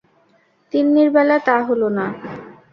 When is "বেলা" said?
1.15-1.37